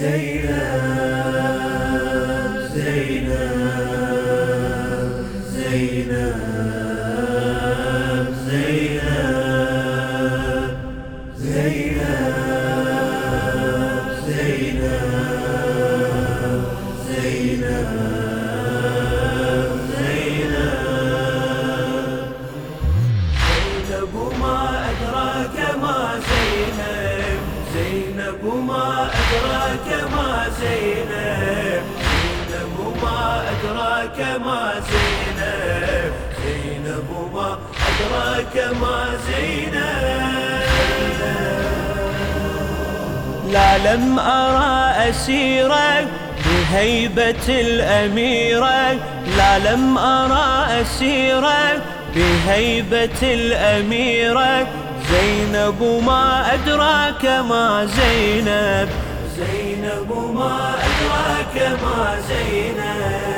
ليلى. 0.00 0.99
ما 34.20 34.72
زينب 34.90 36.12
زينب 36.42 37.08
ما 37.34 37.58
أدراك 37.88 38.74
ما 38.80 38.98
زينب 39.26 40.60
لا 43.52 43.78
لم 43.78 44.18
أرى 44.18 45.10
أسيرك 45.10 46.08
بهيبة 46.46 47.48
الأميرة. 47.48 48.92
لا 49.36 49.58
لم 49.58 49.98
أرى 49.98 50.82
أسيرك 50.82 51.82
بهيبة 52.14 53.22
الأميرة. 53.22 54.66
زينب 55.10 56.02
ما 56.06 56.54
أدراك 56.54 57.24
ما 57.24 57.86
زينب. 57.86 58.88
زينب 59.36 60.10
ما 60.34 60.74
أدراك 60.86 61.78
ما 61.82 62.16
زينب. 62.28 63.29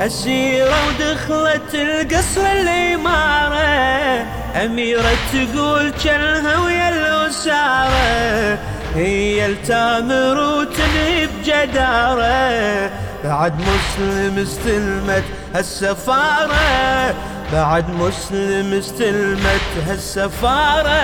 أسيرة 0.00 0.74
ودخلت 0.88 1.74
القصر 1.74 2.40
الإمارة 2.52 4.24
أميرة 4.64 5.12
تقول 5.32 5.92
جلها 6.04 6.58
ويا 6.58 6.88
الأسارة. 6.88 8.58
هي 8.94 9.46
التامر 9.46 10.38
وتنهي 10.38 11.26
بجدارة 11.26 12.90
بعد 13.24 13.54
مسلم 13.60 14.38
استلمت 14.38 15.24
هالسفارة. 15.54 17.14
بعد 17.52 17.90
مسلم 17.90 18.72
استلمت 18.78 19.70
هالسفارة. 19.88 21.00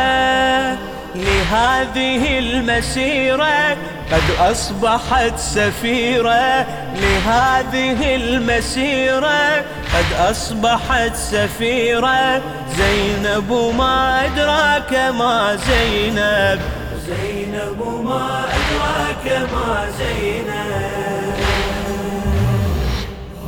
لهذه 1.15 2.39
المسيرة 2.39 3.77
قد 4.12 4.51
أصبحت 4.51 5.39
سفيرة. 5.39 6.67
لهذه 6.95 8.15
المسيرة 8.15 9.65
قد 9.95 10.31
أصبحت 10.31 11.15
سفيرة. 11.15 12.43
زينب 12.77 13.73
ما 13.79 14.25
أدراك 14.25 14.93
ما 15.15 15.57
زينب. 15.57 16.61
زينب 17.07 18.03
ما 18.05 18.45
أدراك 18.45 19.49
ما 19.53 19.89
زينب. 19.99 21.37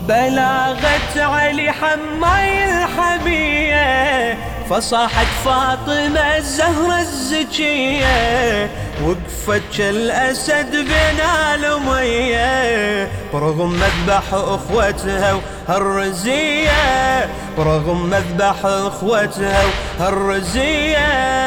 بلاغت 0.09 1.17
علي 1.17 1.73
حماي 1.73 2.65
الحمية 2.65 4.39
فصاحت 4.71 5.27
فاطمة 5.45 6.37
الزهرة 6.37 7.01
الزكية. 7.01 8.71
وقفت 9.05 9.63
كالأسد 9.79 10.71
بين 10.71 11.21
الأمية 11.55 13.09
برغم 13.33 13.71
مذبح 13.71 14.35
أخوتها 14.35 15.41
وهالرزية. 15.69 17.29
برغم 17.59 18.11
مذبح 18.11 18.57
أخوتها 18.65 19.63
وهالرزية. 20.01 21.39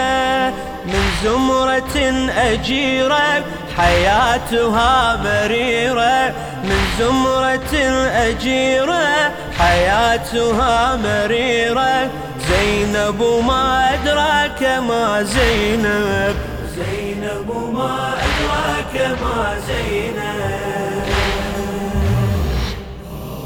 من 0.86 1.04
زمرة 1.24 2.30
أجيرة 2.38 3.44
حياتها 3.78 5.16
مريرة 5.24 6.34
من 6.64 6.80
زمرة 7.00 7.76
أجيرة 8.12 9.32
حياتها 9.60 10.96
مريرة 10.96 12.10
زينب 12.52 13.22
ما 13.48 13.94
أدراك 13.94 14.62
ما 14.64 15.24
زينب. 15.24 16.36
زينب 16.76 17.50
ما 17.74 18.14
أدراك 18.28 19.18
ما 19.22 19.56
زينب. 19.68 21.04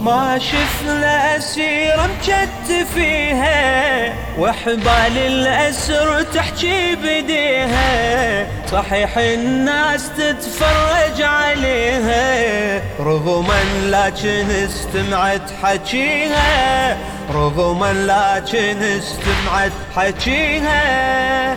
ما 0.02 0.40
شفنا 0.40 1.38
أسير 1.38 1.98
مجت 1.98 2.86
فيها 2.94 4.14
وحبال 4.40 5.18
الأسر 5.18 6.22
تحكي 6.22 6.96
بديها. 6.96 8.48
صحيح 8.72 9.18
الناس 9.18 10.10
تتفرج 10.18 11.22
عليها 11.22 12.82
رغما 13.00 13.64
لكن 13.86 14.52
استمعت 14.52 15.52
حكيها 15.64 16.98
رغما 17.34 17.94
لكن 17.94 18.84
استمعت 18.84 19.72
حكيها 19.96 21.56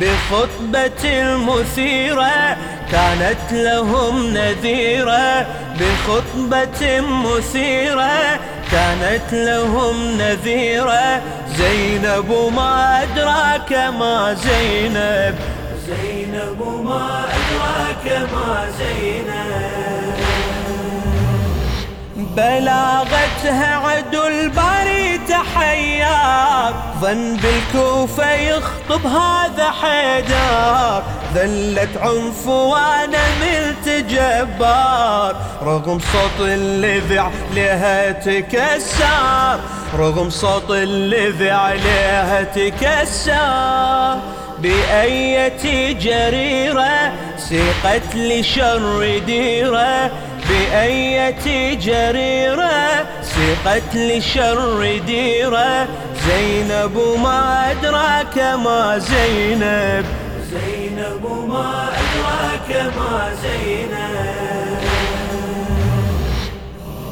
بخطبة 0.00 1.04
المثيرة 1.04 2.56
كانت 2.92 3.52
لهم 3.52 4.26
نذيرة. 4.34 5.46
بخطبة 5.80 7.00
مثيرة 7.00 8.40
كانت 8.72 9.32
لهم 9.32 10.18
نذيرة. 10.18 11.22
زينب 11.58 12.52
ما 12.56 13.02
أدراك 13.02 13.72
ما 13.72 14.34
زينب 14.34 15.34
زينب 15.86 16.62
ما 16.84 17.24
أدراك 17.24 18.28
ما 18.32 18.66
زينب. 18.78 19.97
بلاغتها 22.38 23.76
عدو 23.76 24.26
الباري 24.26 25.18
تحيار 25.28 26.74
ظن 27.00 27.36
بالكوفة 27.36 28.32
يخطب 28.32 29.06
هذا 29.06 29.70
حيدار 29.70 31.02
ذلت 31.34 31.96
عنفوانة 31.96 33.18
ملت 33.40 33.88
جبار. 33.88 35.36
رغم 35.62 35.98
صوت 35.98 36.40
اللذع 36.40 37.30
لها 37.54 38.12
تكسر 38.12 39.60
رغم 39.98 40.30
صوت 40.30 40.70
اللذع 40.70 41.72
لها 41.72 42.42
تكسر 42.42 44.18
بأية 44.58 45.92
جريرة 45.92 47.12
سيقت 47.36 48.14
لشر 48.14 49.18
ديرة. 49.26 50.10
بأية 50.48 51.74
جريرة 51.74 53.06
سيقت 53.22 53.94
لشر 53.94 54.98
ديرة. 55.06 55.88
زينب 56.26 56.98
ما 57.22 57.70
أدراك 57.70 58.38
ما 58.38 58.98
زينب. 58.98 60.04
زينب 60.50 61.24
ما 61.48 61.88
أدراك 62.02 62.92
ما 62.96 63.30
زينب. 63.42 64.78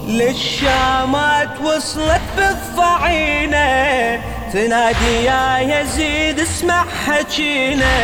للشامات 0.09 1.49
وصلت 1.65 2.21
بالضعينة 2.37 4.21
تنادي 4.53 5.25
يا 5.25 5.59
يزيد 5.59 6.41
اسمع 6.41 6.85
حكينا. 7.07 7.97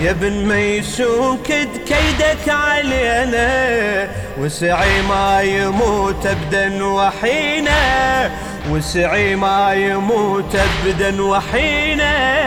يا 0.00 0.10
ابن 0.10 0.32
ميسون 0.32 1.38
كد 1.48 1.68
كيدك 1.86 2.48
علينا. 2.48 4.08
وسعي 4.38 5.02
ما 5.02 5.40
يموت 5.40 6.26
ابدا 6.26 6.84
وحينا. 6.84 8.30
وسعي 8.70 9.36
ما 9.36 9.74
يموت 9.74 10.56
ابدا 10.56 11.22
وحينا. 11.22 12.39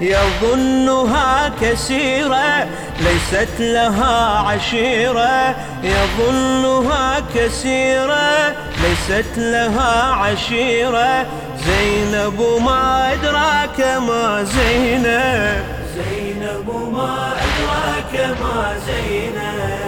يظنها 0.00 1.52
كسيرة 1.60 2.66
ليست 3.00 3.48
لها 3.58 4.38
عشيرة. 4.38 5.56
يظنها 5.82 7.20
كسيرة 7.34 8.56
ليست 8.82 9.32
لها 9.36 10.02
عشيرة. 10.12 11.26
زينب 11.66 12.40
ما 12.64 13.12
أدراك 13.12 13.80
ما 13.80 14.42
زينب. 14.44 15.64
زينب 15.94 16.90
ما 16.92 17.32
أدراك 17.32 18.36
ما 18.40 18.74
زينب. 18.86 19.87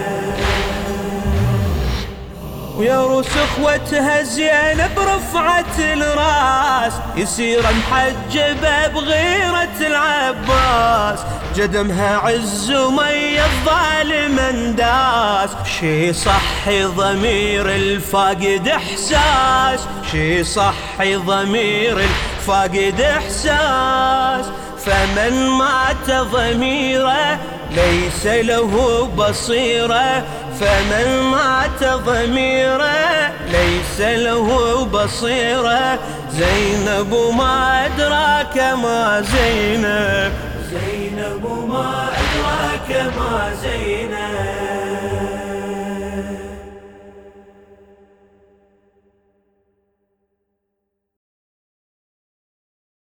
ويروس 2.80 3.26
اخوتها 3.36 4.22
زينب 4.22 4.98
رفعت 4.98 5.78
الراس 5.78 6.92
يصير 7.16 7.62
محجبه 7.62 8.86
بغيرة 8.86 9.76
العباس. 9.80 11.18
جدمها 11.56 12.16
عز 12.16 12.72
ومي 12.72 13.40
الظالم 13.44 14.38
انداس. 14.38 15.50
شي 15.80 16.12
صحي 16.12 16.84
ضمير 16.84 17.68
الفاقد 17.70 18.68
إحساس. 18.68 19.80
شي 20.12 20.44
صحي 20.44 21.16
ضمير 21.16 21.98
الفاقد 21.98 23.00
إحساس. 23.00 24.46
فمن 24.86 25.48
مات 25.48 26.10
ضميره 26.10 27.38
ليس 27.70 28.26
له 28.26 29.06
بصيره 29.16 30.24
فمن 30.60 31.08
مات 31.30 31.84
ضميره 31.84 33.32
ليس 33.48 34.00
له 34.00 34.48
بصيره. 34.84 35.98
زينب 36.30 37.12
ما 37.38 37.86
أدراك 37.86 38.56
ما 38.82 39.22
زينب. 39.32 40.32
زينب 40.70 41.44
ما 41.68 42.08
أدراك 42.22 42.90
ما 43.16 43.52
زينب. 43.62 44.29